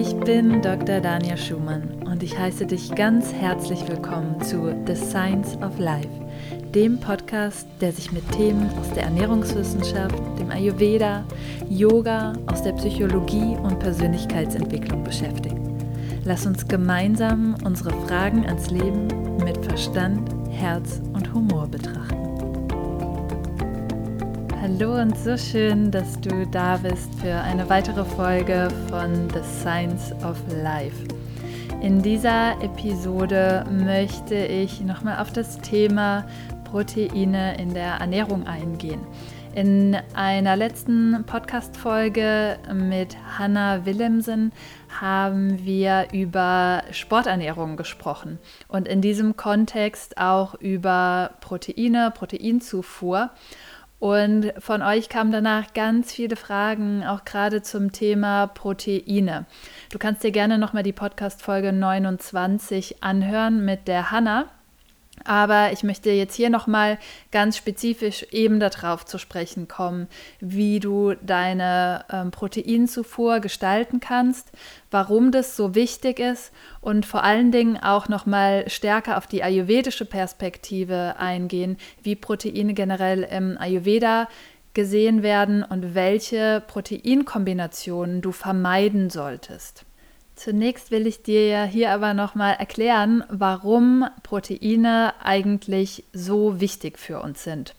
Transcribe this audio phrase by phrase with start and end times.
[0.00, 1.00] Ich bin Dr.
[1.00, 6.08] Dania Schumann und ich heiße dich ganz herzlich willkommen zu The Science of Life,
[6.72, 11.24] dem Podcast, der sich mit Themen aus der Ernährungswissenschaft, dem Ayurveda,
[11.68, 15.56] Yoga, aus der Psychologie und Persönlichkeitsentwicklung beschäftigt.
[16.24, 19.08] Lass uns gemeinsam unsere Fragen ans Leben
[19.42, 21.67] mit Verstand, Herz und Humor
[24.80, 30.12] Hallo und so schön, dass du da bist für eine weitere Folge von The Science
[30.24, 31.04] of Life.
[31.82, 36.24] In dieser Episode möchte ich nochmal auf das Thema
[36.62, 39.00] Proteine in der Ernährung eingehen.
[39.52, 44.52] In einer letzten Podcast-Folge mit Hannah Willemsen
[45.00, 48.38] haben wir über Sporternährung gesprochen
[48.68, 53.30] und in diesem Kontext auch über Proteine, Proteinzufuhr.
[53.98, 59.46] Und von euch kamen danach ganz viele Fragen, auch gerade zum Thema Proteine.
[59.90, 64.46] Du kannst dir gerne nochmal die Podcast-Folge 29 anhören mit der Hanna.
[65.24, 66.98] Aber ich möchte jetzt hier nochmal
[67.30, 70.08] ganz spezifisch eben darauf zu sprechen kommen,
[70.40, 74.52] wie du deine ähm, Proteinzufuhr gestalten kannst,
[74.90, 80.04] warum das so wichtig ist und vor allen Dingen auch nochmal stärker auf die ayurvedische
[80.04, 84.28] Perspektive eingehen, wie Proteine generell im Ayurveda
[84.74, 89.84] gesehen werden und welche Proteinkombinationen du vermeiden solltest.
[90.38, 97.20] Zunächst will ich dir ja hier aber nochmal erklären, warum Proteine eigentlich so wichtig für
[97.20, 97.74] uns sind.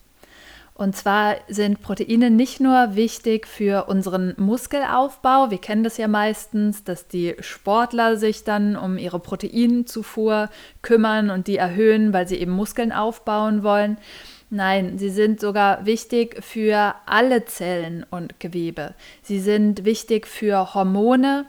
[0.73, 5.51] Und zwar sind Proteine nicht nur wichtig für unseren Muskelaufbau.
[5.51, 10.49] Wir kennen das ja meistens, dass die Sportler sich dann um ihre Proteinzufuhr
[10.81, 13.97] kümmern und die erhöhen, weil sie eben Muskeln aufbauen wollen.
[14.49, 18.95] Nein, sie sind sogar wichtig für alle Zellen und Gewebe.
[19.21, 21.45] Sie sind wichtig für Hormone,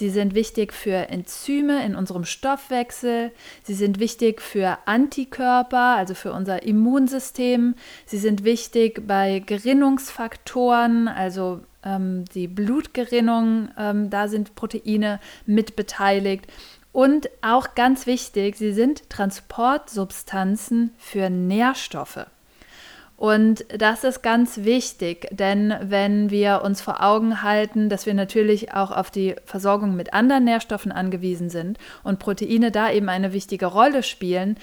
[0.00, 3.32] Sie sind wichtig für Enzyme in unserem Stoffwechsel.
[3.64, 7.74] Sie sind wichtig für Antikörper, also für unser Immunsystem.
[8.06, 13.68] Sie sind wichtig bei Gerinnungsfaktoren, also ähm, die Blutgerinnung.
[13.76, 16.46] Ähm, da sind Proteine mit beteiligt.
[16.92, 22.24] Und auch ganz wichtig, sie sind Transportsubstanzen für Nährstoffe.
[23.20, 28.72] Und das ist ganz wichtig, denn wenn wir uns vor Augen halten, dass wir natürlich
[28.72, 33.66] auch auf die Versorgung mit anderen Nährstoffen angewiesen sind und Proteine da eben eine wichtige
[33.66, 34.56] Rolle spielen,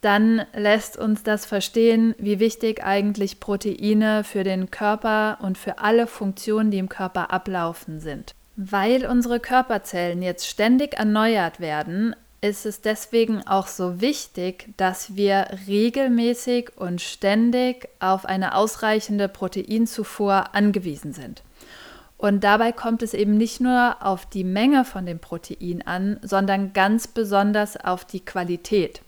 [0.00, 6.06] dann lässt uns das verstehen, wie wichtig eigentlich Proteine für den Körper und für alle
[6.06, 8.32] Funktionen, die im Körper ablaufen sind.
[8.54, 12.14] Weil unsere Körperzellen jetzt ständig erneuert werden,
[12.44, 20.54] ist es deswegen auch so wichtig, dass wir regelmäßig und ständig auf eine ausreichende Proteinzufuhr
[20.54, 21.42] angewiesen sind.
[22.18, 26.74] Und dabei kommt es eben nicht nur auf die Menge von dem Protein an, sondern
[26.74, 29.00] ganz besonders auf die Qualität.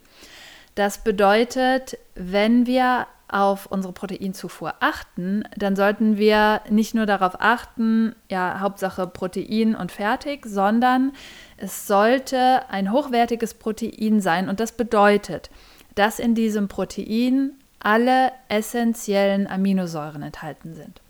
[0.73, 8.15] Das bedeutet, wenn wir auf unsere Proteinzufuhr achten, dann sollten wir nicht nur darauf achten,
[8.29, 11.11] ja, Hauptsache Protein und fertig, sondern
[11.57, 15.49] es sollte ein hochwertiges Protein sein und das bedeutet,
[15.95, 21.01] dass in diesem Protein alle essentiellen Aminosäuren enthalten sind.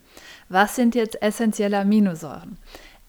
[0.50, 2.58] Was sind jetzt essentielle Aminosäuren?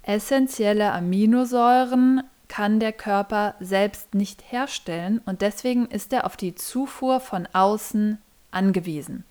[0.03, 7.21] Essentielle Aminosäuren kann der Körper selbst nicht herstellen und deswegen ist er auf die Zufuhr
[7.21, 8.19] von außen
[8.50, 9.25] angewiesen.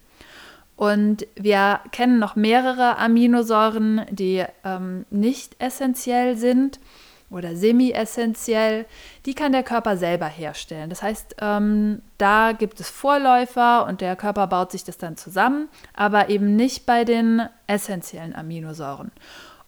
[0.76, 6.80] Und wir kennen noch mehrere Aminosäuren, die ähm, nicht essentiell sind
[7.30, 8.86] oder semi-essentiell.
[9.26, 10.90] Die kann der Körper selber herstellen.
[10.90, 15.68] Das heißt, ähm, da gibt es Vorläufer und der Körper baut sich das dann zusammen,
[15.94, 19.12] aber eben nicht bei den essentiellen Aminosäuren.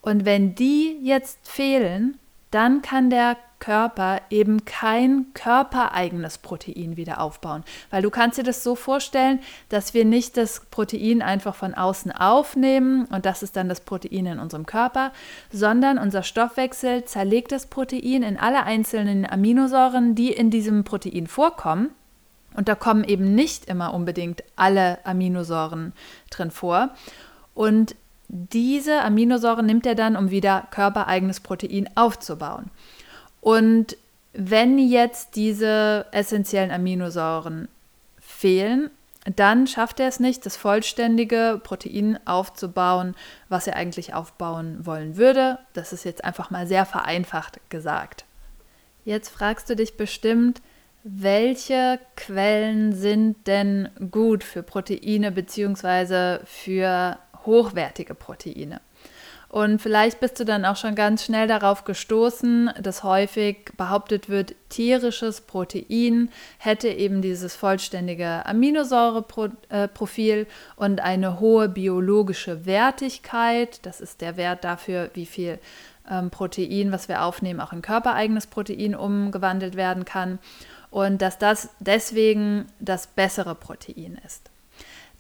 [0.02, 2.18] Und wenn die jetzt fehlen,
[2.52, 7.64] dann kann der Körper eben kein körpereigenes Protein wieder aufbauen.
[7.90, 12.12] Weil du kannst dir das so vorstellen, dass wir nicht das Protein einfach von außen
[12.12, 15.12] aufnehmen und das ist dann das Protein in unserem Körper,
[15.52, 21.90] sondern unser Stoffwechsel zerlegt das Protein in alle einzelnen Aminosäuren, die in diesem Protein vorkommen.
[22.56, 25.94] Und da kommen eben nicht immer unbedingt alle Aminosäuren
[26.30, 26.90] drin vor.
[27.54, 27.96] Und
[28.30, 32.70] diese Aminosäuren nimmt er dann, um wieder körpereigenes Protein aufzubauen.
[33.42, 33.98] Und
[34.34, 37.68] wenn jetzt diese essentiellen Aminosäuren
[38.20, 38.92] fehlen,
[39.36, 43.16] dann schafft er es nicht, das vollständige Protein aufzubauen,
[43.50, 45.60] was er eigentlich aufbauen wollen würde.
[45.74, 48.26] Das ist jetzt einfach mal sehr vereinfacht gesagt.
[49.06, 50.62] Jetzt fragst du dich bestimmt,
[51.04, 56.40] welche Quellen sind denn gut für Proteine bzw.
[56.46, 57.18] für
[57.50, 58.82] hochwertige Proteine.
[59.50, 64.54] Und vielleicht bist du dann auch schon ganz schnell darauf gestoßen, dass häufig behauptet wird,
[64.70, 66.30] tierisches Protein
[66.60, 73.84] hätte eben dieses vollständige Aminosäureprofil und eine hohe biologische Wertigkeit.
[73.88, 75.58] Das ist der Wert dafür, wie viel
[76.08, 80.38] ähm, Protein, was wir aufnehmen, auch in körpereigenes Protein umgewandelt werden kann.
[80.92, 84.52] Und dass das deswegen das bessere Protein ist.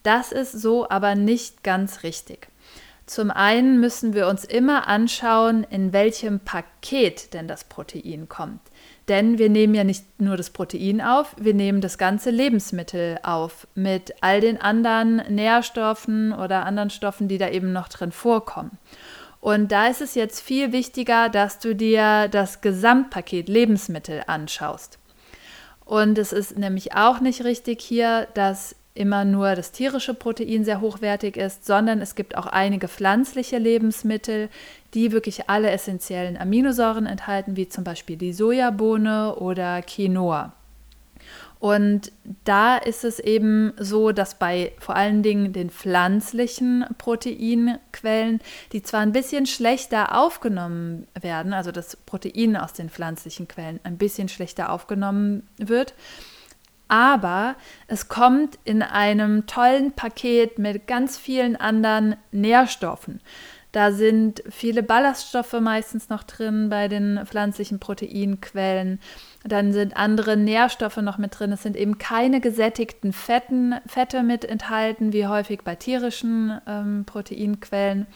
[0.03, 2.47] Das ist so aber nicht ganz richtig.
[3.09, 8.61] Zum einen müssen wir uns immer anschauen, in welchem Paket denn das Protein kommt.
[9.07, 13.67] Denn wir nehmen ja nicht nur das Protein auf, wir nehmen das ganze Lebensmittel auf
[13.73, 18.77] mit all den anderen Nährstoffen oder anderen Stoffen, die da eben noch drin vorkommen.
[19.41, 24.99] Und da ist es jetzt viel wichtiger, dass du dir das Gesamtpaket Lebensmittel anschaust.
[25.83, 30.81] Und es ist nämlich auch nicht richtig hier, dass immer nur das tierische Protein sehr
[30.81, 34.49] hochwertig ist, sondern es gibt auch einige pflanzliche Lebensmittel,
[34.93, 40.53] die wirklich alle essentiellen Aminosäuren enthalten, wie zum Beispiel die Sojabohne oder Quinoa.
[41.59, 42.13] Und
[42.45, 48.39] da ist es eben so, dass bei vor allen Dingen den pflanzlichen Proteinquellen,
[48.71, 53.97] die zwar ein bisschen schlechter aufgenommen werden, also das Protein aus den pflanzlichen Quellen ein
[53.97, 55.93] bisschen schlechter aufgenommen wird,
[56.89, 57.55] aber
[57.87, 63.21] es kommt in einem tollen Paket mit ganz vielen anderen Nährstoffen.
[63.71, 68.99] Da sind viele Ballaststoffe meistens noch drin bei den pflanzlichen Proteinquellen.
[69.43, 71.51] Dann sind andere Nährstoffe noch mit drin.
[71.51, 78.07] Es sind eben keine gesättigten Fetten, Fette mit enthalten, wie häufig bei tierischen ähm, Proteinquellen.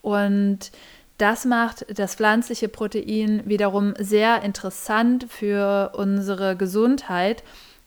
[0.00, 0.72] Und
[1.18, 7.42] das macht das pflanzliche Protein wiederum sehr interessant für unsere Gesundheit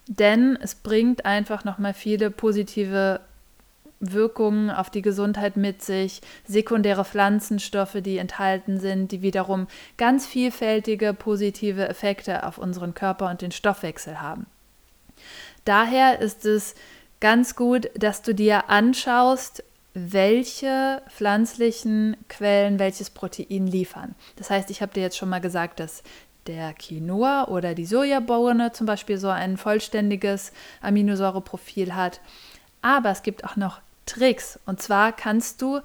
[0.09, 3.21] denn es bringt einfach nochmal viele positive
[3.99, 9.67] Wirkungen auf die Gesundheit mit sich, sekundäre Pflanzenstoffe, die enthalten sind, die wiederum
[9.97, 14.47] ganz vielfältige positive Effekte auf unseren Körper und den Stoffwechsel haben.
[15.63, 16.73] Daher ist es
[17.19, 19.63] ganz gut, dass du dir anschaust,
[19.93, 24.15] welche pflanzlichen Quellen welches Protein liefern.
[24.37, 26.03] Das heißt, ich habe dir jetzt schon mal gesagt, dass
[26.49, 30.51] der Quinoa oder die Sojabohne zum Beispiel so ein vollständiges
[30.81, 32.19] Aminosäureprofil hat.
[32.81, 34.59] Aber es gibt auch noch Tricks.
[34.65, 35.79] Und zwar kannst du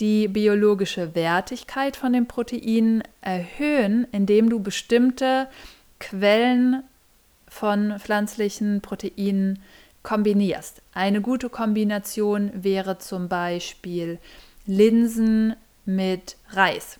[0.00, 5.48] die biologische Wertigkeit von den Proteinen erhöhen, indem du bestimmte
[6.00, 6.82] Quellen
[7.46, 9.62] von pflanzlichen Proteinen
[10.02, 10.80] kombinierst.
[10.94, 14.18] Eine gute Kombination wäre zum Beispiel
[14.64, 16.98] Linsen mit Reis.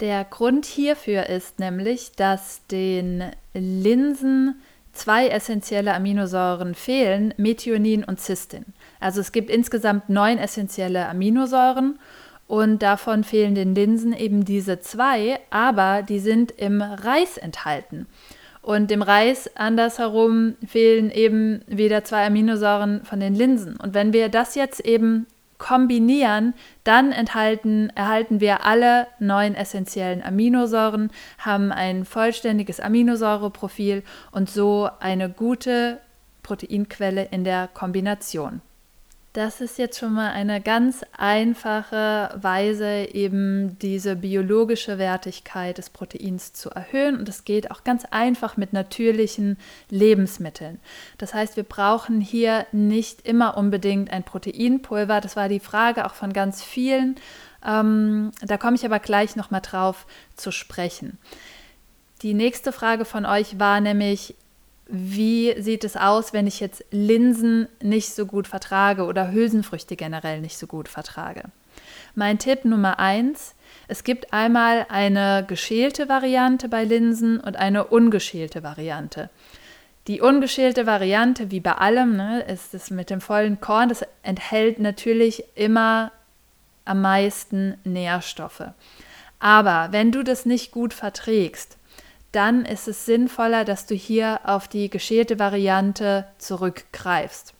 [0.00, 4.60] Der Grund hierfür ist nämlich, dass den Linsen
[4.92, 8.64] zwei essentielle Aminosäuren fehlen, Methionin und Cystin.
[9.00, 11.98] Also es gibt insgesamt neun essentielle Aminosäuren
[12.46, 18.06] und davon fehlen den Linsen eben diese zwei, aber die sind im Reis enthalten.
[18.62, 23.76] Und dem Reis andersherum fehlen eben wieder zwei Aminosäuren von den Linsen.
[23.76, 25.26] Und wenn wir das jetzt eben
[25.58, 26.54] kombinieren,
[26.84, 35.28] dann enthalten, erhalten wir alle neun essentiellen Aminosäuren, haben ein vollständiges Aminosäureprofil und so eine
[35.30, 36.00] gute
[36.42, 38.60] Proteinquelle in der Kombination.
[39.36, 46.54] Das ist jetzt schon mal eine ganz einfache Weise, eben diese biologische Wertigkeit des Proteins
[46.54, 47.18] zu erhöhen.
[47.18, 49.58] Und es geht auch ganz einfach mit natürlichen
[49.90, 50.80] Lebensmitteln.
[51.18, 55.20] Das heißt, wir brauchen hier nicht immer unbedingt ein Proteinpulver.
[55.20, 57.16] Das war die Frage auch von ganz vielen.
[57.62, 61.18] Ähm, da komme ich aber gleich nochmal drauf zu sprechen.
[62.22, 64.34] Die nächste Frage von euch war nämlich,
[64.88, 70.40] wie sieht es aus, wenn ich jetzt Linsen nicht so gut vertrage oder Hülsenfrüchte generell
[70.40, 71.42] nicht so gut vertrage?
[72.14, 73.54] Mein Tipp Nummer eins:
[73.88, 79.28] Es gibt einmal eine geschälte Variante bei Linsen und eine ungeschälte Variante.
[80.06, 84.78] Die ungeschälte Variante, wie bei allem, ne, ist es mit dem vollen Korn, das enthält
[84.78, 86.12] natürlich immer
[86.84, 88.62] am meisten Nährstoffe.
[89.40, 91.76] Aber wenn du das nicht gut verträgst,
[92.36, 97.54] dann ist es sinnvoller, dass du hier auf die geschälte Variante zurückgreifst.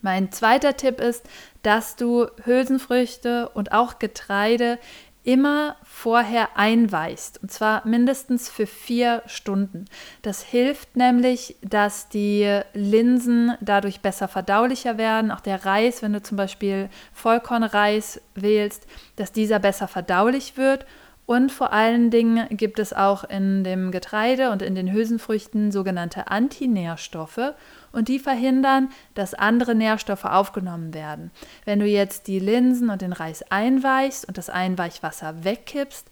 [0.00, 1.28] Mein zweiter Tipp ist,
[1.62, 4.78] dass du Hülsenfrüchte und auch Getreide
[5.22, 9.84] immer vorher einweichst und zwar mindestens für vier Stunden.
[10.22, 15.30] Das hilft nämlich, dass die Linsen dadurch besser verdaulicher werden.
[15.30, 20.86] Auch der Reis, wenn du zum Beispiel Vollkornreis wählst, dass dieser besser verdaulich wird
[21.30, 26.26] Und vor allen Dingen gibt es auch in dem Getreide und in den Hülsenfrüchten sogenannte
[26.26, 27.54] Antinährstoffe
[27.92, 31.30] und die verhindern, dass andere Nährstoffe aufgenommen werden.
[31.64, 36.08] Wenn du jetzt die Linsen und den Reis einweichst und das Einweichwasser wegkippst,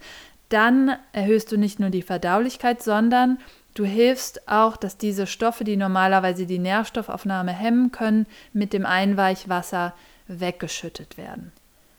[0.50, 3.38] dann erhöhst du nicht nur die Verdaulichkeit, sondern
[3.74, 9.94] du hilfst auch, dass diese Stoffe, die normalerweise die Nährstoffaufnahme hemmen können, mit dem Einweichwasser
[10.28, 11.50] weggeschüttet werden.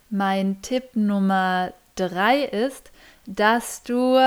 [0.09, 2.93] Mein Tipp Nummer drei ist,
[3.29, 4.17] dass du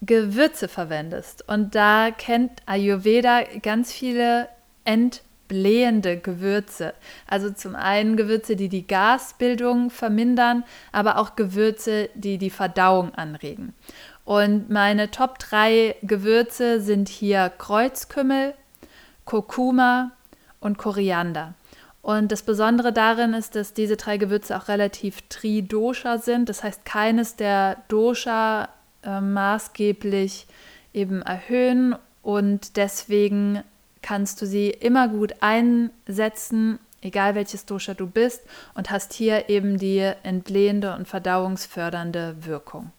[0.00, 1.46] Gewürze verwendest.
[1.48, 4.48] Und da kennt Ayurveda ganz viele
[4.84, 6.94] entblähende Gewürze.
[7.26, 13.74] Also zum einen Gewürze, die die Gasbildung vermindern, aber auch Gewürze, die die Verdauung anregen.
[14.24, 18.54] Und meine Top 3 Gewürze sind hier Kreuzkümmel,
[19.24, 20.12] Kurkuma
[20.60, 21.54] und Koriander.
[22.04, 26.50] Und das Besondere darin ist, dass diese drei Gewürze auch relativ Tridosha sind.
[26.50, 28.68] Das heißt, keines der Dosha
[29.02, 30.46] äh, maßgeblich
[30.92, 33.62] eben erhöhen und deswegen
[34.02, 38.42] kannst du sie immer gut einsetzen, egal welches Dosha du bist
[38.74, 42.92] und hast hier eben die entblähende und verdauungsfördernde Wirkung.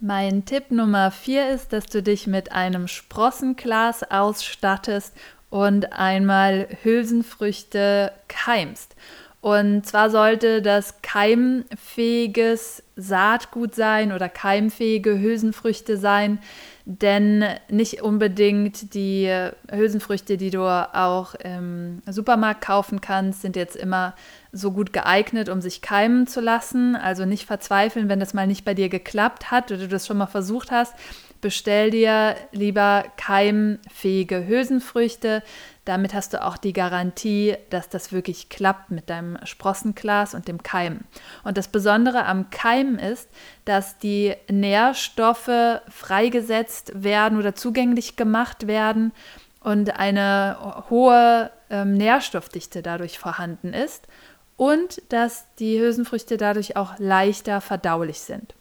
[0.00, 5.14] Mein Tipp Nummer vier ist, dass du dich mit einem Sprossenglas ausstattest
[5.50, 8.94] und einmal Hülsenfrüchte keimst.
[9.40, 16.40] Und zwar sollte das keimfähiges Saatgut sein oder keimfähige Hülsenfrüchte sein,
[16.84, 19.32] denn nicht unbedingt die
[19.70, 24.14] Hülsenfrüchte, die du auch im Supermarkt kaufen kannst, sind jetzt immer
[24.50, 26.96] so gut geeignet, um sich keimen zu lassen.
[26.96, 30.18] Also nicht verzweifeln, wenn das mal nicht bei dir geklappt hat oder du das schon
[30.18, 30.94] mal versucht hast
[31.40, 35.42] bestell dir lieber keimfähige Hülsenfrüchte.
[35.84, 40.62] Damit hast du auch die Garantie, dass das wirklich klappt mit deinem Sprossenglas und dem
[40.62, 41.00] Keim.
[41.44, 43.28] Und das Besondere am Keim ist,
[43.64, 49.12] dass die Nährstoffe freigesetzt werden oder zugänglich gemacht werden
[49.60, 54.06] und eine hohe ähm, Nährstoffdichte dadurch vorhanden ist
[54.56, 58.54] und dass die Hülsenfrüchte dadurch auch leichter verdaulich sind.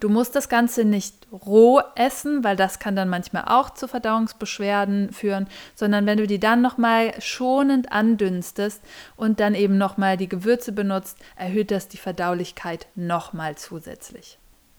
[0.00, 5.12] Du musst das Ganze nicht roh essen, weil das kann dann manchmal auch zu Verdauungsbeschwerden
[5.12, 8.82] führen, sondern wenn du die dann nochmal schonend andünstest
[9.16, 14.38] und dann eben nochmal die Gewürze benutzt, erhöht das die Verdaulichkeit nochmal zusätzlich.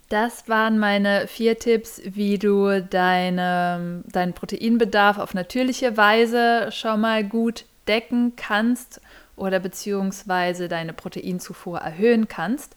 [0.09, 7.23] Das waren meine vier Tipps, wie du deine, deinen Proteinbedarf auf natürliche Weise schon mal
[7.23, 9.01] gut decken kannst
[9.35, 12.75] oder beziehungsweise deine Proteinzufuhr erhöhen kannst.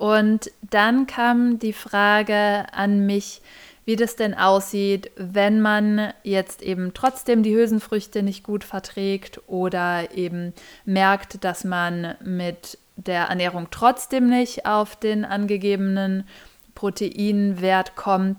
[0.00, 3.42] Und dann kam die Frage an mich,
[3.84, 10.16] wie das denn aussieht, wenn man jetzt eben trotzdem die Hülsenfrüchte nicht gut verträgt oder
[10.16, 10.54] eben
[10.86, 16.26] merkt, dass man mit der Ernährung trotzdem nicht auf den angegebenen
[16.74, 18.38] Proteinwert kommt.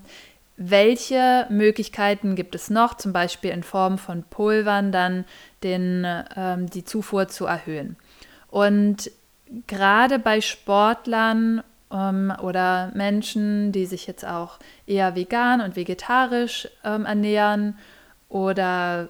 [0.58, 5.26] Welche Möglichkeiten gibt es noch, zum Beispiel in Form von Pulvern, dann
[5.62, 7.98] den, ähm, die Zufuhr zu erhöhen?
[8.50, 9.12] Und
[9.68, 17.06] gerade bei Sportlern ähm, oder Menschen, die sich jetzt auch eher vegan und vegetarisch ähm,
[17.06, 17.78] ernähren
[18.30, 19.10] oder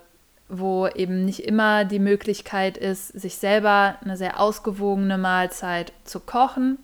[0.49, 6.77] wo eben nicht immer die Möglichkeit ist, sich selber eine sehr ausgewogene Mahlzeit zu kochen.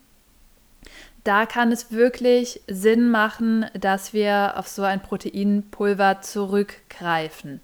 [1.25, 7.59] Da kann es wirklich Sinn machen, dass wir auf so ein Proteinpulver zurückgreifen.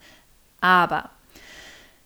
[0.60, 1.10] Aber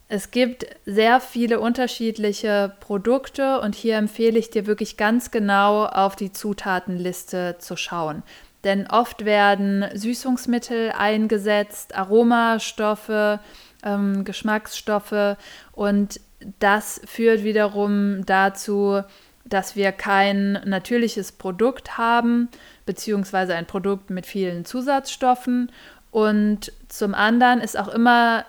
[0.10, 6.16] es gibt sehr viele unterschiedliche Produkte und hier empfehle ich dir wirklich ganz genau auf
[6.16, 8.24] die Zutatenliste zu schauen.
[8.64, 13.40] Denn oft werden Süßungsmittel eingesetzt, Aromastoffe,
[13.84, 15.38] ähm, Geschmacksstoffe
[15.74, 16.20] und
[16.60, 19.02] das führt wiederum dazu,
[19.46, 22.50] dass wir kein natürliches Produkt haben,
[22.86, 25.72] beziehungsweise ein Produkt mit vielen Zusatzstoffen
[26.12, 28.46] und zum anderen ist auch immer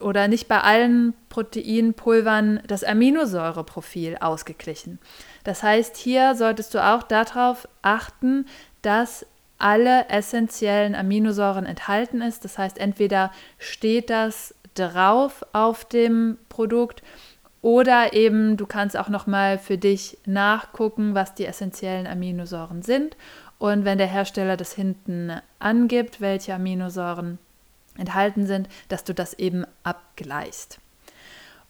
[0.00, 4.98] oder nicht bei allen Proteinpulvern das Aminosäureprofil ausgeglichen.
[5.44, 8.46] Das heißt, hier solltest du auch darauf achten,
[8.82, 9.24] dass
[9.58, 12.44] alle essentiellen Aminosäuren enthalten ist.
[12.44, 17.02] Das heißt, entweder steht das drauf auf dem Produkt
[17.62, 23.16] oder eben du kannst auch noch mal für dich nachgucken, was die essentiellen Aminosäuren sind
[23.58, 27.38] und wenn der Hersteller das hinten angibt, welche Aminosäuren
[27.96, 30.78] enthalten sind, dass du das eben abgleichst.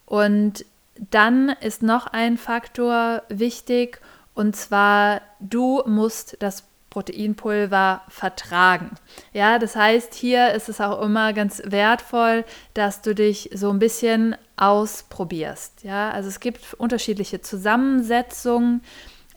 [0.05, 0.65] Und
[1.11, 4.01] dann ist noch ein Faktor wichtig,
[4.35, 8.93] und zwar du musst das Proteinpulver vertragen.
[9.35, 13.79] Ja, das heißt, hier ist es auch immer ganz wertvoll, dass du dich so ein
[13.79, 15.85] bisschen ausprobierst.
[15.85, 18.83] Ja, also es gibt unterschiedliche Zusammensetzungen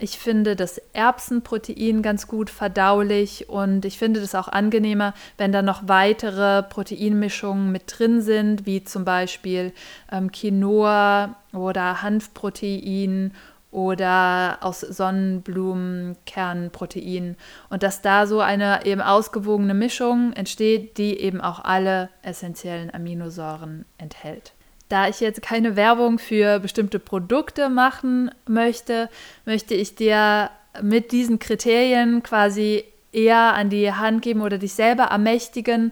[0.01, 5.61] Ich finde das Erbsenprotein ganz gut verdaulich und ich finde das auch angenehmer, wenn da
[5.61, 9.73] noch weitere Proteinmischungen mit drin sind, wie zum Beispiel
[10.09, 13.33] ähm, Quinoa oder Hanfprotein
[13.71, 17.35] oder aus Sonnenblumenkernprotein
[17.69, 23.83] und dass da so eine eben ausgewogene Mischung entsteht, die eben auch alle essentiellen Aminosäuren
[23.97, 24.53] enthält.
[24.89, 29.09] Da ich jetzt keine Werbung für bestimmte Produkte machen möchte,
[29.45, 30.49] möchte ich dir
[30.81, 35.91] mit diesen Kriterien quasi eher an die Hand geben oder dich selber ermächtigen,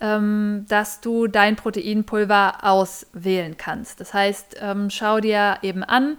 [0.00, 4.00] ähm, dass du dein Proteinpulver auswählen kannst.
[4.00, 6.16] Das heißt, ähm, schau dir eben an,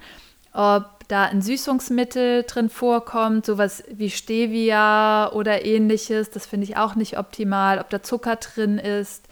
[0.53, 6.29] ob da ein Süßungsmittel drin vorkommt, sowas wie Stevia oder ähnliches.
[6.29, 9.27] Das finde ich auch nicht optimal, ob da Zucker drin ist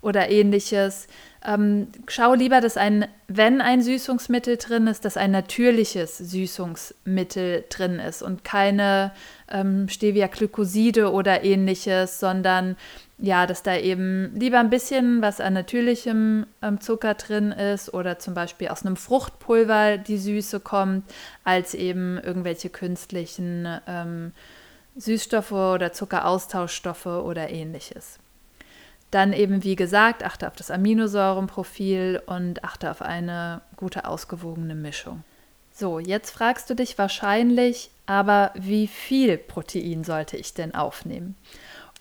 [0.00, 1.06] oder ähnliches.
[1.42, 7.98] Ähm, schau lieber, dass ein, wenn ein Süßungsmittel drin ist, dass ein natürliches Süßungsmittel drin
[7.98, 9.12] ist und keine
[9.50, 12.76] ähm, Stevia-Glykoside oder ähnliches, sondern
[13.16, 18.18] ja, dass da eben lieber ein bisschen was an natürlichem ähm, Zucker drin ist oder
[18.18, 21.04] zum Beispiel aus einem Fruchtpulver die Süße kommt,
[21.44, 24.32] als eben irgendwelche künstlichen ähm,
[24.96, 28.18] Süßstoffe oder Zuckeraustauschstoffe oder ähnliches.
[29.10, 35.24] Dann eben, wie gesagt, achte auf das Aminosäurenprofil und achte auf eine gute ausgewogene Mischung.
[35.72, 41.36] So, jetzt fragst du dich wahrscheinlich, aber wie viel Protein sollte ich denn aufnehmen?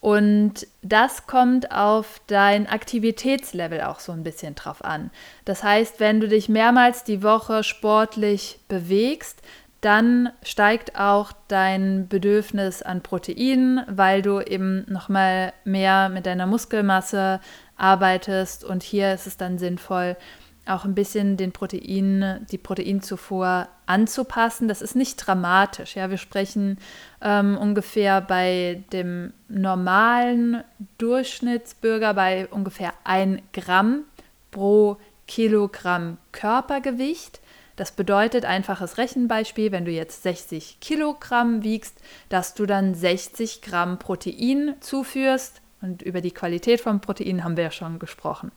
[0.01, 5.11] Und das kommt auf dein Aktivitätslevel auch so ein bisschen drauf an.
[5.43, 9.41] Das heißt, wenn du dich mehrmals die Woche sportlich bewegst,
[9.81, 17.39] dann steigt auch dein Bedürfnis an Proteinen, weil du eben nochmal mehr mit deiner Muskelmasse
[17.77, 20.17] arbeitest und hier ist es dann sinnvoll,
[20.65, 24.67] auch ein bisschen den Protein, die Proteinzufuhr anzupassen.
[24.67, 25.95] Das ist nicht dramatisch.
[25.95, 26.77] Ja, wir sprechen
[27.21, 30.63] ähm, ungefähr bei dem normalen
[30.99, 34.03] Durchschnittsbürger bei ungefähr 1 Gramm
[34.51, 37.39] pro Kilogramm Körpergewicht.
[37.79, 41.95] Das bedeutet einfaches Rechenbeispiel, wenn du jetzt 60 Kilogramm wiegst,
[42.27, 45.61] dass du dann 60 Gramm Protein zuführst.
[45.81, 48.51] Und über die Qualität von Protein haben wir ja schon gesprochen.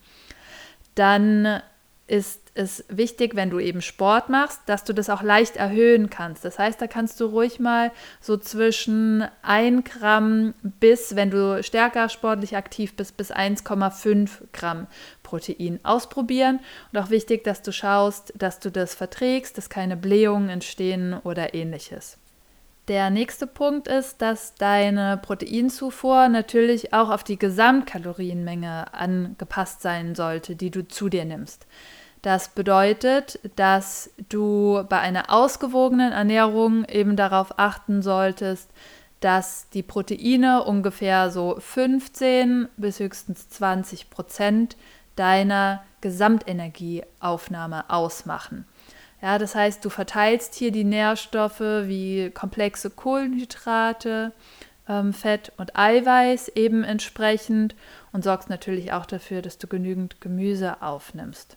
[0.96, 1.62] Dann
[2.09, 6.45] ist es wichtig, wenn du eben Sport machst, dass du das auch leicht erhöhen kannst.
[6.45, 12.09] Das heißt, da kannst du ruhig mal so zwischen 1 Gramm bis, wenn du stärker
[12.09, 14.87] sportlich aktiv bist, bis 1,5 Gramm
[15.23, 16.61] Protein ausprobieren.
[16.93, 21.55] Und auch wichtig, dass du schaust, dass du das verträgst, dass keine Blähungen entstehen oder
[21.55, 22.19] ähnliches.
[22.88, 30.57] Der nächste Punkt ist, dass deine Proteinzufuhr natürlich auch auf die Gesamtkalorienmenge angepasst sein sollte,
[30.57, 31.67] die du zu dir nimmst.
[32.22, 38.70] Das bedeutet, dass du bei einer ausgewogenen Ernährung eben darauf achten solltest,
[39.18, 44.76] dass die Proteine ungefähr so 15 bis höchstens 20 Prozent
[45.16, 48.66] deiner Gesamtenergieaufnahme ausmachen.
[49.20, 54.32] Ja, das heißt, du verteilst hier die Nährstoffe wie komplexe Kohlenhydrate,
[54.88, 57.74] ähm, Fett und Eiweiß eben entsprechend
[58.12, 61.56] und sorgst natürlich auch dafür, dass du genügend Gemüse aufnimmst.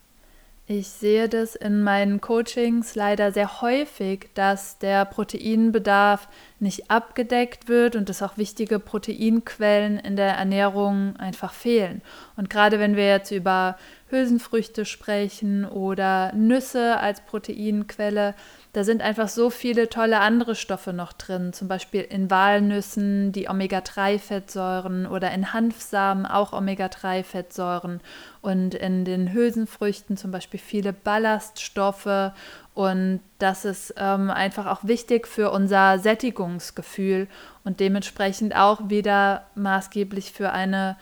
[0.67, 6.27] Ich sehe das in meinen Coachings leider sehr häufig, dass der Proteinbedarf
[6.59, 12.01] nicht abgedeckt wird und dass auch wichtige Proteinquellen in der Ernährung einfach fehlen.
[12.35, 18.35] Und gerade wenn wir jetzt über Hülsenfrüchte sprechen oder Nüsse als Proteinquelle,
[18.75, 23.47] da sind einfach so viele tolle andere Stoffe noch drin, zum Beispiel in Walnüssen die
[23.47, 28.01] Omega-3-Fettsäuren oder in Hanfsamen auch Omega-3-Fettsäuren
[28.41, 32.33] und in den Hülsenfrüchten zum Beispiel viele Ballaststoffe.
[32.73, 37.29] Und das ist ähm, einfach auch wichtig für unser Sättigungsgefühl
[37.63, 40.97] und dementsprechend auch wieder maßgeblich für eine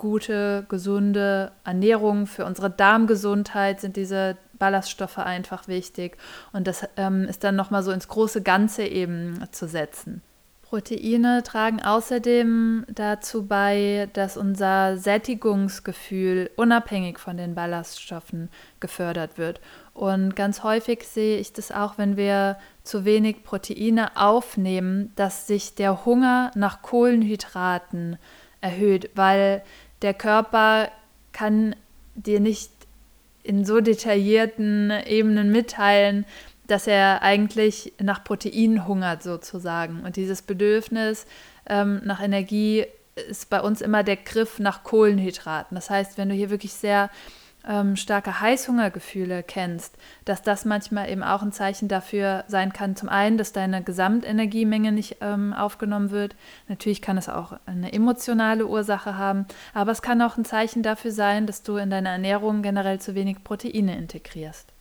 [0.00, 6.16] gute, gesunde Ernährung, für unsere Darmgesundheit sind diese Ballaststoffe einfach wichtig.
[6.52, 10.22] Und das ähm, ist dann nochmal so ins große Ganze eben zu setzen.
[10.62, 19.60] Proteine tragen außerdem dazu bei, dass unser Sättigungsgefühl unabhängig von den Ballaststoffen gefördert wird.
[19.94, 25.74] Und ganz häufig sehe ich das auch, wenn wir zu wenig Proteine aufnehmen, dass sich
[25.74, 28.16] der Hunger nach Kohlenhydraten
[28.60, 29.62] erhöht, weil
[30.02, 30.90] der Körper
[31.32, 31.76] kann
[32.14, 32.70] dir nicht
[33.42, 36.26] in so detaillierten Ebenen mitteilen,
[36.66, 40.02] dass er eigentlich nach Protein hungert sozusagen.
[40.04, 41.26] Und dieses Bedürfnis
[41.66, 42.86] ähm, nach Energie
[43.28, 45.74] ist bei uns immer der Griff nach Kohlenhydraten.
[45.74, 47.10] Das heißt, wenn du hier wirklich sehr
[47.68, 53.08] ähm, starke Heißhungergefühle kennst, dass das manchmal eben auch ein Zeichen dafür sein kann, zum
[53.08, 56.36] einen, dass deine Gesamtenergiemenge nicht ähm, aufgenommen wird.
[56.68, 61.12] Natürlich kann es auch eine emotionale Ursache haben, aber es kann auch ein Zeichen dafür
[61.12, 64.72] sein, dass du in deiner Ernährung generell zu wenig Proteine integrierst.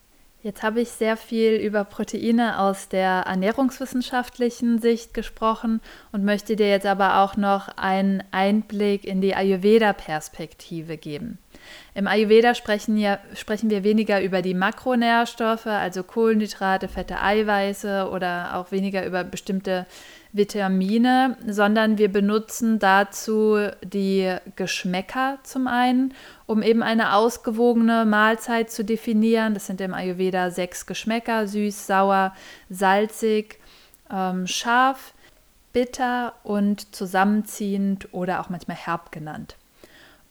[0.42, 5.82] Jetzt habe ich sehr viel über Proteine aus der ernährungswissenschaftlichen Sicht gesprochen
[6.14, 11.40] und möchte dir jetzt aber auch noch einen Einblick in die Ayurveda-Perspektive geben.
[11.96, 18.56] Im Ayurveda sprechen, ja, sprechen wir weniger über die Makronährstoffe, also Kohlenhydrate, fette Eiweiße oder
[18.56, 19.86] auch weniger über bestimmte
[20.32, 26.14] Vitamine, sondern wir benutzen dazu die Geschmäcker zum einen,
[26.46, 29.56] um eben eine ausgewogene Mahlzeit zu definieren.
[29.56, 32.36] Das sind im Ayurveda sechs Geschmäcker, süß, sauer,
[32.70, 33.60] salzig,
[34.12, 35.14] ähm, scharf,
[35.74, 39.56] bitter und zusammenziehend oder auch manchmal herb genannt.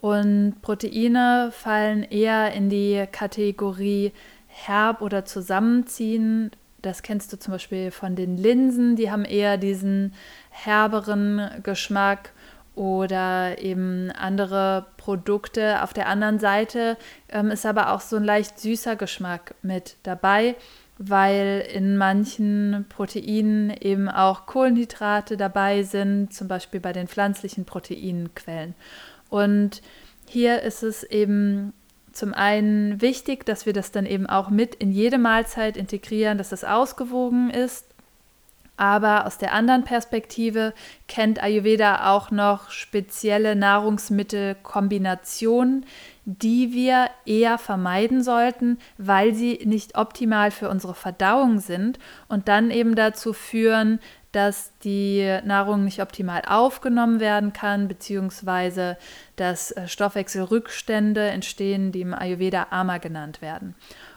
[0.01, 4.13] Und Proteine fallen eher in die Kategorie
[4.47, 6.57] herb oder zusammenziehend.
[6.83, 10.15] Das kennst du zum Beispiel von den Linsen, die haben eher diesen
[10.51, 12.31] herberen Geschmack
[12.77, 15.83] oder eben andere Produkte.
[15.83, 16.97] Auf der anderen Seite
[17.29, 20.55] ähm, ist aber auch so ein leicht süßer Geschmack mit dabei,
[20.99, 28.77] weil in manchen Proteinen eben auch Kohlenhydrate dabei sind, zum Beispiel bei den pflanzlichen Proteinquellen.
[29.29, 29.83] Und
[30.27, 31.75] hier ist es eben
[32.13, 36.49] zum einen wichtig, dass wir das dann eben auch mit in jede Mahlzeit integrieren, dass
[36.49, 37.85] das ausgewogen ist.
[38.77, 40.75] Aber aus der anderen Perspektive
[41.09, 45.85] kennt Ayurveda auch noch spezielle Nahrungsmittelkombinationen,
[46.25, 52.71] die wir eher vermeiden sollten, weil sie nicht optimal für unsere Verdauung sind und dann
[52.71, 53.99] eben dazu führen,
[54.33, 58.99] dass die Nahrung nicht optimal aufgenommen werden kann, beziehungsweise
[59.37, 63.75] dass äh, Stoffwechselrückstände entstehen, die im Ayurveda Ama genannt werden.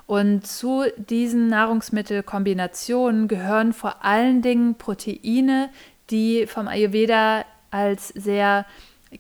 [0.08, 5.70] Und zu diesen Nahrungsmittelkombinationen gehören vor allen Dingen Proteine,
[6.10, 8.66] die vom Ayurveda als sehr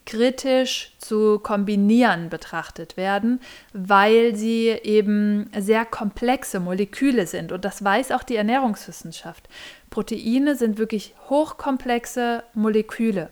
[0.05, 3.39] kritisch zu kombinieren betrachtet werden,
[3.73, 7.51] weil sie eben sehr komplexe Moleküle sind.
[7.51, 9.49] Und das weiß auch die Ernährungswissenschaft.
[9.91, 13.29] Proteine sind wirklich hochkomplexe Moleküle.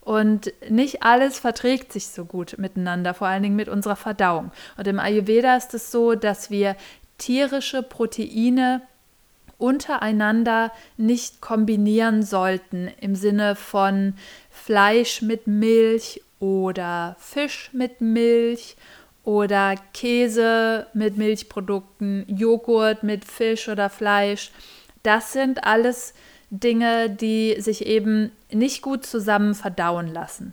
[0.00, 4.52] Und nicht alles verträgt sich so gut miteinander, vor allen Dingen mit unserer Verdauung.
[4.76, 6.76] Und im Ayurveda ist es so, dass wir
[7.18, 8.82] tierische Proteine
[9.58, 14.14] untereinander nicht kombinieren sollten im Sinne von
[14.50, 18.76] Fleisch mit Milch oder Fisch mit Milch
[19.22, 24.50] oder Käse mit Milchprodukten, Joghurt mit Fisch oder Fleisch.
[25.02, 26.14] Das sind alles
[26.50, 30.52] Dinge, die sich eben nicht gut zusammen verdauen lassen.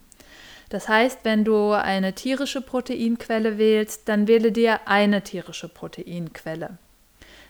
[0.69, 6.77] Das heißt, wenn du eine tierische Proteinquelle wählst, dann wähle dir eine tierische Proteinquelle.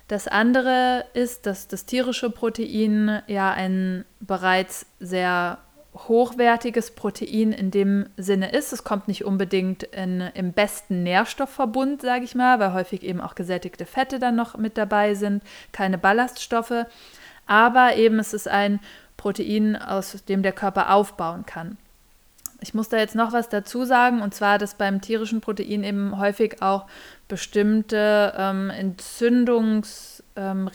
[0.08, 5.60] Das andere ist, dass das tierische Protein ja ein bereits sehr
[6.08, 8.72] hochwertiges Protein in dem Sinne ist.
[8.74, 13.36] Es kommt nicht unbedingt in, im besten Nährstoffverbund, sage ich mal, weil häufig eben auch
[13.36, 16.86] gesättigte Fette dann noch mit dabei sind, keine Ballaststoffe.
[17.46, 18.80] Aber eben es ist ein
[19.18, 21.78] Protein, aus dem der Körper aufbauen kann.
[22.62, 26.18] Ich muss da jetzt noch was dazu sagen, und zwar, dass beim tierischen Protein eben
[26.20, 26.88] häufig auch
[27.28, 30.70] bestimmte ähm, Entzündungsreaktionen ähm,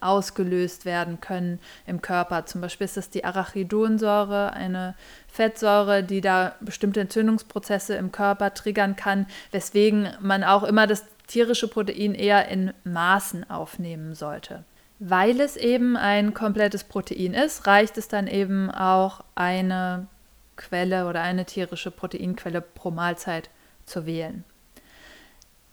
[0.00, 2.46] ausgelöst werden können im Körper.
[2.46, 4.94] Zum Beispiel ist das die Arachidonsäure, eine
[5.28, 11.68] Fettsäure, die da bestimmte Entzündungsprozesse im Körper triggern kann, weswegen man auch immer das tierische
[11.68, 14.64] Protein eher in Maßen aufnehmen sollte.
[14.98, 20.06] Weil es eben ein komplettes Protein ist, reicht es dann eben auch eine
[20.56, 23.48] Quelle oder eine tierische Proteinquelle pro Mahlzeit
[23.86, 24.44] zu wählen.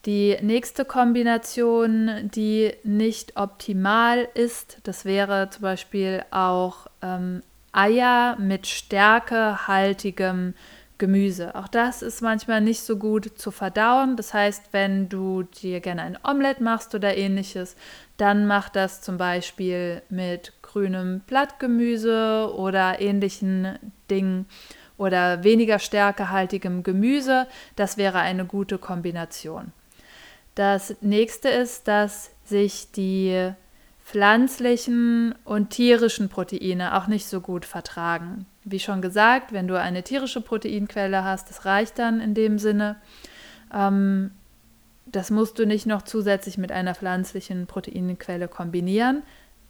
[0.06, 7.42] Die nächste Kombination, die nicht optimal ist, das wäre zum Beispiel auch ähm,
[7.74, 10.54] Eier mit stärkehaltigem
[10.98, 11.54] Gemüse.
[11.56, 14.16] Auch das ist manchmal nicht so gut zu verdauen.
[14.16, 17.76] Das heißt, wenn du dir gerne ein Omelett machst oder ähnliches,
[18.18, 23.78] dann mach das zum Beispiel mit grünem Blattgemüse oder ähnlichen
[24.10, 24.48] Dingen
[24.98, 27.48] oder weniger stärkehaltigem Gemüse.
[27.76, 29.72] Das wäre eine gute Kombination.
[30.58, 33.52] Das nächste ist, dass sich die
[34.04, 38.48] pflanzlichen und tierischen Proteine auch nicht so gut vertragen.
[38.64, 42.96] Wie schon gesagt, wenn du eine tierische Proteinquelle hast, das reicht dann in dem Sinne.
[43.72, 44.32] Ähm,
[45.06, 49.22] das musst du nicht noch zusätzlich mit einer pflanzlichen Proteinquelle kombinieren.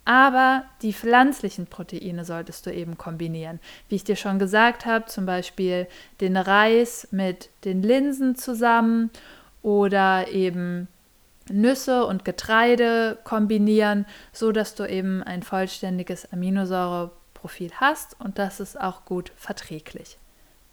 [0.05, 3.59] Aber die pflanzlichen Proteine solltest du eben kombinieren.
[3.89, 5.85] Wie ich dir schon gesagt habe, zum Beispiel
[6.21, 9.11] den Reis mit den Linsen zusammen
[9.61, 10.87] oder eben
[11.49, 18.79] Nüsse und Getreide kombinieren, so dass du eben ein vollständiges Aminosäureprofil hast und das ist
[18.79, 20.17] auch gut verträglich.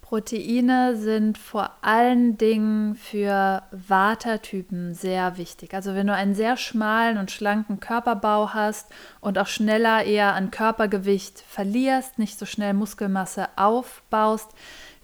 [0.05, 5.73] Proteine sind vor allen Dingen für Watertypen sehr wichtig.
[5.73, 8.91] Also wenn du einen sehr schmalen und schlanken Körperbau hast
[9.23, 14.51] und auch schneller eher an Körpergewicht verlierst, nicht so schnell Muskelmasse aufbaust,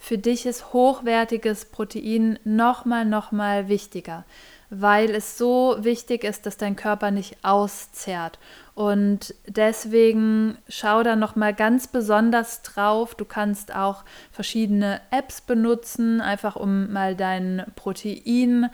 [0.00, 4.24] für dich ist hochwertiges Protein nochmal, nochmal wichtiger
[4.70, 8.38] weil es so wichtig ist, dass dein Körper nicht auszehrt.
[8.74, 13.16] Und deswegen schau da noch mal ganz besonders drauf.
[13.16, 18.70] Du kannst auch verschiedene Apps benutzen, einfach um mal dein Protein,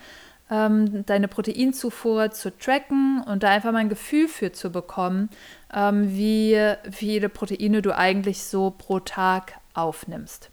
[0.50, 5.30] ähm, deine Proteinzufuhr zu tracken und da einfach mal ein Gefühl für zu bekommen,
[5.74, 10.50] ähm, wie viele Proteine du eigentlich so pro Tag aufnimmst.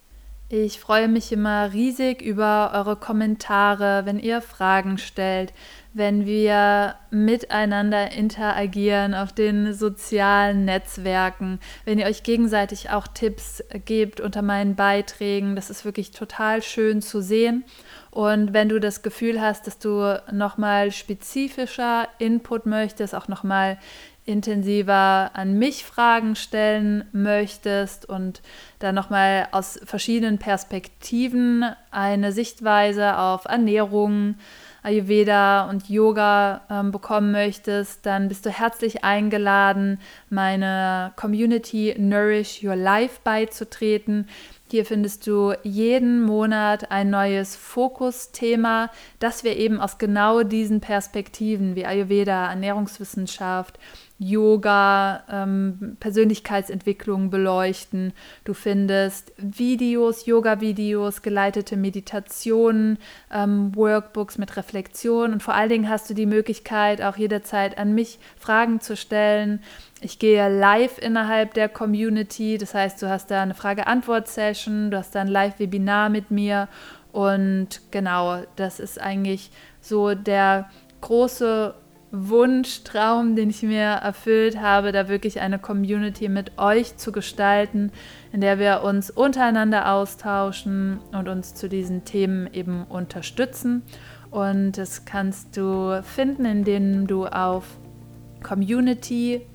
[0.50, 5.52] Ich freue mich immer riesig über eure Kommentare, wenn ihr Fragen stellt,
[5.94, 14.20] wenn wir miteinander interagieren auf den sozialen Netzwerken, wenn ihr euch gegenseitig auch Tipps gebt
[14.20, 15.56] unter meinen Beiträgen.
[15.56, 17.64] Das ist wirklich total schön zu sehen.
[18.12, 23.80] Und wenn du das Gefühl hast, dass du nochmal spezifischer Input möchtest, auch nochmal
[24.26, 28.42] intensiver an mich Fragen stellen möchtest und
[28.80, 34.36] dann nochmal aus verschiedenen Perspektiven eine Sichtweise auf Ernährung,
[34.82, 42.76] Ayurveda und Yoga ähm, bekommen möchtest, dann bist du herzlich eingeladen, meine Community Nourish Your
[42.76, 44.28] Life beizutreten.
[44.74, 51.76] Hier findest du jeden Monat ein neues Fokusthema, das wir eben aus genau diesen Perspektiven
[51.76, 53.78] wie Ayurveda, Ernährungswissenschaft,
[54.18, 58.14] Yoga, ähm, Persönlichkeitsentwicklung beleuchten.
[58.46, 62.98] Du findest Videos, Yoga-Videos, geleitete Meditationen,
[63.32, 67.94] ähm, Workbooks mit Reflexion und vor allen Dingen hast du die Möglichkeit, auch jederzeit an
[67.94, 69.62] mich Fragen zu stellen.
[70.06, 75.16] Ich gehe live innerhalb der Community, das heißt, du hast da eine Frage-Antwort-Session, du hast
[75.16, 76.68] da ein Live-Webinar mit mir
[77.14, 81.74] und genau, das ist eigentlich so der große
[82.12, 87.90] Wunsch, Traum, den ich mir erfüllt habe, da wirklich eine Community mit euch zu gestalten,
[88.34, 93.84] in der wir uns untereinander austauschen und uns zu diesen Themen eben unterstützen.
[94.32, 97.78] Und das kannst du finden, indem du auf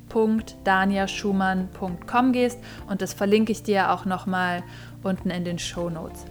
[0.09, 2.59] community.daniaschumann.com gehst.
[2.89, 4.65] Und das verlinke ich dir auch nochmal
[5.03, 6.25] unten in den Show Notes.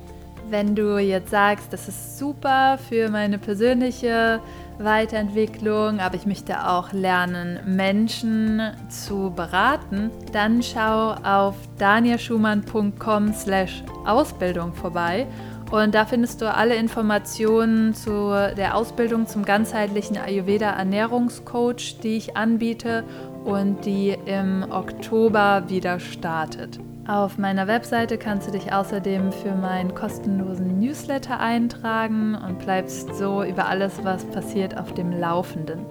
[0.49, 4.39] Wenn du jetzt sagst, das ist super für meine persönliche
[4.79, 15.27] Weiterentwicklung, aber ich möchte auch lernen, Menschen zu beraten, dann schau auf danielschumann.com/ausbildung vorbei.
[15.69, 22.37] Und da findest du alle Informationen zu der Ausbildung zum ganzheitlichen Ayurveda Ernährungscoach, die ich
[22.37, 23.03] anbiete
[23.47, 26.79] und die im Oktober wieder startet.
[27.07, 33.43] Auf meiner Webseite kannst du dich außerdem für meinen kostenlosen Newsletter eintragen und bleibst so
[33.43, 35.85] über alles, was passiert, auf dem Laufenden.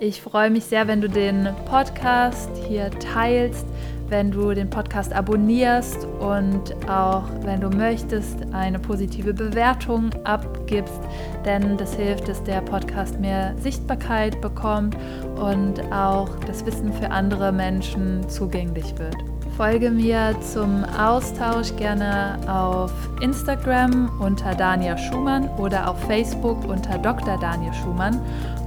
[0.00, 3.66] Ich freue mich sehr, wenn du den Podcast hier teilst,
[4.12, 11.00] wenn du den Podcast abonnierst und auch, wenn du möchtest, eine positive Bewertung abgibst,
[11.46, 14.98] denn das hilft, dass der Podcast mehr Sichtbarkeit bekommt
[15.36, 19.16] und auch das Wissen für andere Menschen zugänglich wird.
[19.56, 27.38] Folge mir zum Austausch gerne auf Instagram unter Dania Schumann oder auf Facebook unter Dr.
[27.40, 28.20] Daniel Schumann.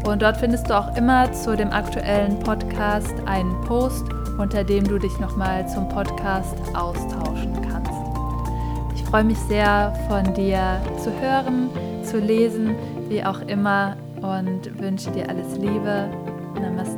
[0.08, 4.06] Und dort findest du auch immer zu dem aktuellen Podcast einen Post,
[4.38, 7.92] unter dem du dich nochmal zum Podcast austauschen kannst.
[8.96, 11.70] Ich freue mich sehr, von dir zu hören,
[12.04, 12.76] zu lesen,
[13.10, 16.10] wie auch immer und wünsche dir alles Liebe.
[16.62, 16.95] Namaste.